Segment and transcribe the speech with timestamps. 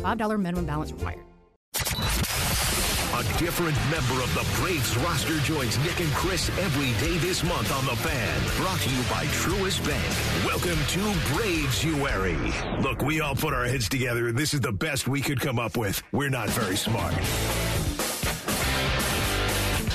[0.00, 1.20] $5 minimum balance required.
[3.20, 7.70] A different member of the Braves roster joins Nick and Chris every day this month
[7.70, 8.40] on The Fan.
[8.56, 10.46] Brought to you by Truist Bank.
[10.46, 12.82] Welcome to Braves Uary.
[12.82, 15.58] Look, we all put our heads together, and this is the best we could come
[15.58, 16.02] up with.
[16.12, 17.14] We're not very smart.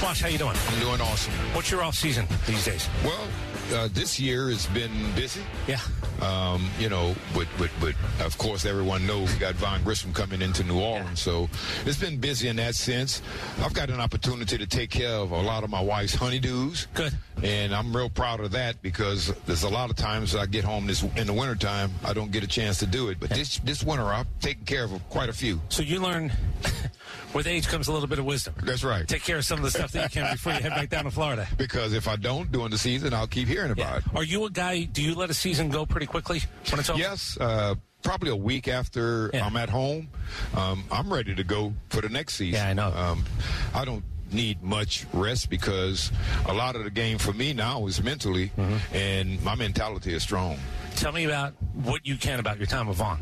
[0.02, 0.56] Boss, how you doing?
[0.70, 1.34] I'm doing awesome.
[1.54, 2.88] What's your off season these days?
[3.04, 3.28] Well,
[3.74, 5.42] uh, this year has been busy.
[5.68, 5.80] Yeah.
[6.22, 7.94] Um, you know, but, but, but
[8.26, 11.26] of course, everyone knows we got Vaughn Grissom coming into New Orleans.
[11.26, 11.34] Yeah.
[11.34, 11.50] So
[11.86, 13.22] it's been busy in that sense.
[13.62, 16.88] I've got an opportunity to take care of a lot of my wife's honeydews.
[16.94, 17.14] Good.
[17.44, 20.88] And I'm real proud of that because there's a lot of times I get home
[20.88, 23.20] this in the wintertime, I don't get a chance to do it.
[23.20, 23.38] But yeah.
[23.38, 25.60] this, this winter, I've taken care of quite a few.
[25.70, 26.32] So you learn
[27.36, 28.56] with age comes a little bit of wisdom.
[28.64, 29.08] That's right.
[29.08, 31.04] Take care of some of the stuff that you can before you head back down
[31.04, 31.48] to Florida.
[31.58, 33.98] Because if I don't during the season, I'll keep hearing about yeah.
[33.98, 34.04] it.
[34.16, 37.00] Are you a guy, do you let a season go pretty quickly when it's over?
[37.00, 37.38] Yes.
[37.40, 39.46] Uh, probably a week after yeah.
[39.46, 40.08] I'm at home,
[40.56, 42.60] um, I'm ready to go for the next season.
[42.60, 42.96] Yeah, I know.
[42.96, 43.26] Um,
[43.74, 46.12] I don't need much rest because
[46.48, 48.96] a lot of the game for me now is mentally, mm-hmm.
[48.96, 50.58] and my mentality is strong.
[50.96, 53.20] Tell me about what you can about your time with Vaughn.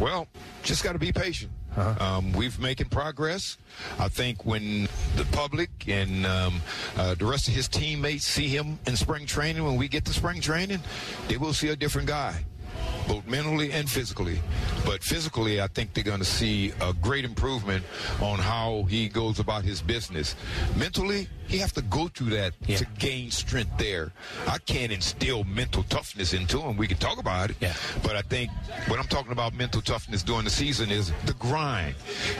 [0.00, 0.28] Well,
[0.62, 1.50] just got to be patient.
[1.76, 2.04] Uh-huh.
[2.04, 3.56] Um, we've making progress.
[3.98, 6.60] I think when the public and um,
[6.96, 10.12] uh, the rest of his teammates see him in spring training, when we get to
[10.12, 10.80] spring training,
[11.28, 12.44] they will see a different guy
[13.10, 14.40] both mentally and physically.
[14.84, 17.84] But physically, I think they're going to see a great improvement
[18.20, 20.36] on how he goes about his business.
[20.76, 22.76] Mentally, he has to go through that yeah.
[22.76, 24.12] to gain strength there.
[24.46, 26.76] I can't instill mental toughness into him.
[26.76, 27.56] We can talk about it.
[27.60, 27.74] Yeah.
[28.04, 28.52] But I think
[28.86, 31.96] what I'm talking about mental toughness during the season is the grind.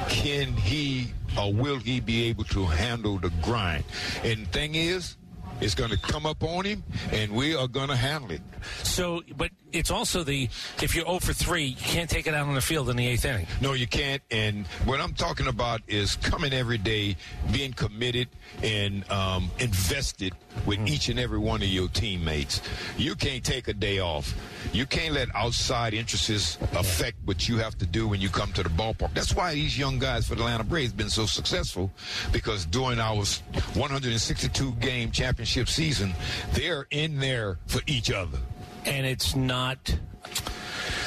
[0.08, 3.84] Can he or will he be able to handle the grind?
[4.22, 5.16] And the thing is,
[5.60, 6.82] it's going to come up on him,
[7.12, 8.40] and we are going to handle it.
[8.82, 10.48] So, but it's also the
[10.82, 13.06] if you're 0 for 3, you can't take it out on the field in the
[13.06, 13.46] eighth inning.
[13.60, 14.22] No, you can't.
[14.30, 17.16] And what I'm talking about is coming every day,
[17.52, 18.28] being committed
[18.62, 20.34] and um, invested
[20.66, 20.88] with mm-hmm.
[20.88, 22.62] each and every one of your teammates.
[22.96, 24.34] You can't take a day off.
[24.72, 28.62] You can't let outside interests affect what you have to do when you come to
[28.62, 29.14] the ballpark.
[29.14, 31.90] That's why these young guys for the Atlanta Braves been so successful
[32.32, 36.14] because during our 162 game championship season,
[36.52, 38.38] they're in there for each other
[38.84, 39.96] and it's not.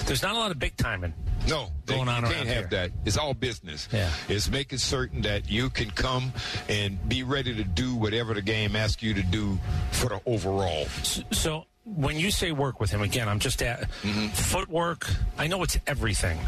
[0.06, 1.14] There's not a lot of big timing.
[1.48, 2.68] No, going they, on you can't have here.
[2.70, 2.92] that.
[3.06, 3.90] It's all business.
[3.92, 4.10] Yeah.
[4.30, 6.32] It's making certain that you can come
[6.70, 9.60] and be ready to do whatever the game asks you to do
[9.92, 10.86] for the overall.
[11.32, 14.28] So when you say work with him again, I'm just at mm-hmm.
[14.28, 15.10] footwork.
[15.38, 16.40] I know it's everything,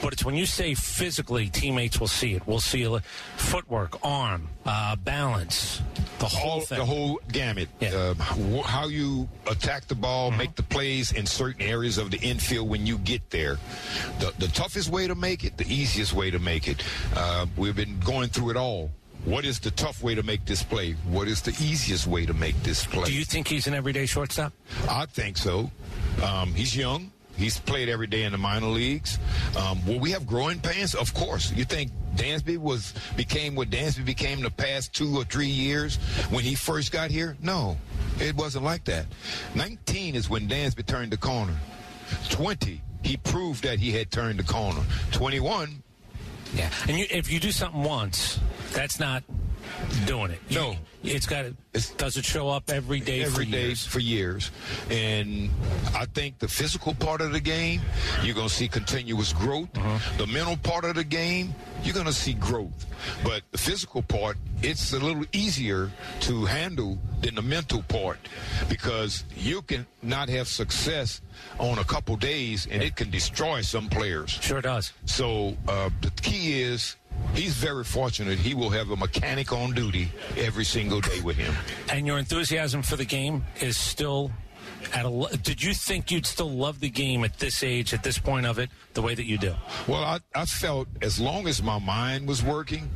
[0.00, 2.46] but it's when you say physically, teammates will see it.
[2.46, 2.86] We'll see
[3.36, 5.82] footwork, arm, uh, balance,
[6.18, 6.78] the whole All, thing.
[6.78, 7.68] The whole gamut.
[7.80, 8.14] Yeah.
[8.18, 10.38] Uh, how you attack the ball, mm-hmm.
[10.38, 13.58] make the plays in certain areas of the infield when you get there.
[14.20, 16.82] The, the toughest way to make it, the easiest way to make it.
[17.14, 18.90] Uh, we've been going through it all.
[19.24, 20.92] What is the tough way to make this play?
[21.08, 23.04] What is the easiest way to make this play?
[23.04, 24.52] Do you think he's an everyday shortstop?
[24.88, 25.70] I think so.
[26.22, 27.12] Um, he's young.
[27.36, 29.18] He's played every day in the minor leagues.
[29.56, 30.94] Um, will we have growing pains?
[30.94, 31.52] Of course.
[31.52, 35.96] You think Dansby was became what Dansby became the past two or three years
[36.30, 37.36] when he first got here?
[37.40, 37.76] No,
[38.18, 39.06] it wasn't like that.
[39.54, 41.54] 19 is when Dansby turned the corner.
[42.30, 44.80] 20, he proved that he had turned the corner.
[45.12, 45.82] 21,
[46.54, 48.40] yeah, and you, if you do something once,
[48.72, 49.22] that's not
[50.06, 50.40] doing it.
[50.50, 51.54] No, you, it's got it.
[51.96, 53.22] Does it show up every day?
[53.22, 53.86] Every for day years?
[53.86, 54.50] for years,
[54.90, 55.50] and
[55.94, 57.80] I think the physical part of the game,
[58.22, 59.68] you're going to see continuous growth.
[59.76, 59.98] Uh-huh.
[60.18, 62.86] The mental part of the game, you're going to see growth.
[63.22, 68.18] But the physical part, it's a little easier to handle than the mental part
[68.68, 71.20] because you can not have success
[71.58, 74.30] on a couple days and it can destroy some players.
[74.30, 74.92] Sure does.
[75.04, 76.96] So uh, the key is
[77.34, 78.38] he's very fortunate.
[78.38, 81.54] He will have a mechanic on duty every single day with him.
[81.90, 84.30] And your enthusiasm for the game is still
[84.92, 88.18] at a, did you think you'd still love the game at this age, at this
[88.18, 89.54] point of it, the way that you do?
[89.86, 92.90] Well, I, I felt as long as my mind was working,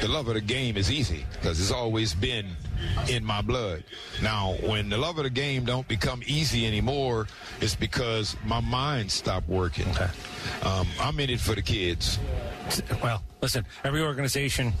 [0.00, 2.46] the love of the game is easy because it's always been
[3.08, 3.84] in my blood.
[4.22, 7.26] Now, when the love of the game don't become easy anymore,
[7.60, 9.88] it's because my mind stopped working.
[9.90, 10.08] Okay.
[10.62, 12.18] Um, I'm in it for the kids.
[13.02, 14.74] Well, listen, every organization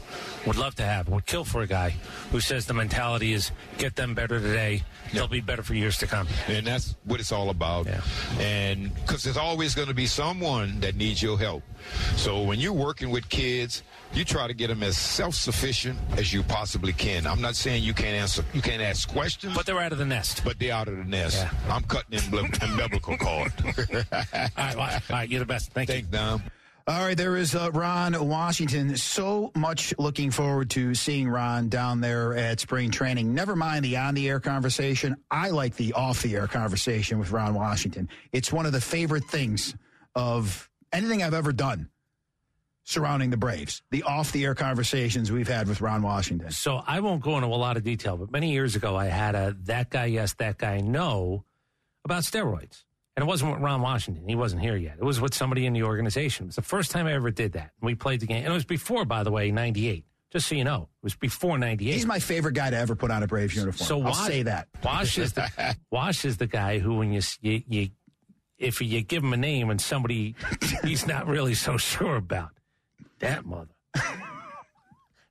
[0.46, 1.94] would love to have, would kill for a guy
[2.30, 4.82] who says the mentality is get them better today,
[5.12, 6.28] they'll be better for years to come.
[6.48, 7.86] And that's what it's all about.
[7.86, 8.00] Yeah.
[8.38, 11.62] And because there's always going to be someone that needs your help.
[12.16, 13.82] So when you're working with kids,
[14.14, 17.26] you try to get them as self-sufficient as you possibly can.
[17.26, 20.04] I'm not saying you can't answer, you can't ask questions, But they're out of the
[20.06, 20.42] nest.
[20.44, 21.36] but they're out of the nest.
[21.36, 21.74] Yeah.
[21.74, 23.52] I'm cutting in blim- umbilical cord.
[23.64, 24.24] All
[24.56, 25.72] right, well, all right, you're the best.
[25.72, 25.94] Thank you.
[25.96, 26.42] Thanks, Dom.
[26.86, 28.96] All right, there is uh, Ron Washington.
[28.96, 33.34] So much looking forward to seeing Ron down there at spring training.
[33.34, 35.14] Never mind the on the air conversation.
[35.30, 38.08] I like the off the air conversation with Ron Washington.
[38.32, 39.74] It's one of the favorite things
[40.14, 41.90] of anything I've ever done
[42.88, 43.82] surrounding the Braves.
[43.90, 46.50] The off the air conversations we've had with Ron Washington.
[46.50, 49.34] So I won't go into a lot of detail, but many years ago, I had
[49.34, 51.44] a that guy yes, that guy no
[52.04, 52.84] about steroids.
[53.16, 54.28] And it wasn't with Ron Washington.
[54.28, 54.96] He wasn't here yet.
[54.98, 56.44] It was with somebody in the organization.
[56.44, 57.72] It was the first time I ever did that.
[57.82, 58.44] We played the game.
[58.44, 60.04] And it was before, by the way, 98.
[60.30, 61.92] Just so you know, it was before 98.
[61.92, 63.86] He's my favorite guy to ever put on a Braves uniform.
[63.86, 64.68] So I'll Wash, say that.
[64.84, 67.88] Wash is the Wash is the guy who, when you, you you
[68.56, 70.34] if you give him a name and somebody
[70.84, 72.50] he's not really so sure about
[73.20, 73.74] that mother,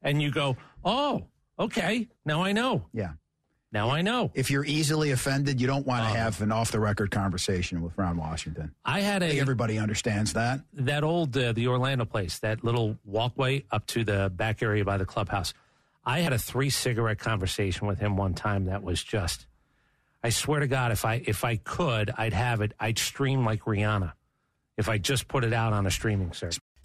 [0.02, 1.26] and you go, oh,
[1.60, 2.88] okay, now I know.
[2.94, 3.14] Yeah.
[3.72, 4.32] Now I know.
[4.34, 6.16] If you're easily offended, you don't want to Uh-huh.
[6.16, 8.74] have an off the record conversation with Ron Washington.
[8.86, 10.62] I had I think a everybody understands that.
[10.74, 14.98] that old uh, the Orlando place, that little walkway up to the back area by
[14.98, 15.54] the clubhouse.
[16.06, 19.46] I had a three cigarette conversation with him one time that was just
[20.24, 23.64] I swear to God if I if I could, I'd have it I'd stream like
[23.64, 24.14] Rihanna.
[24.78, 26.58] If I just put it out on a streaming service.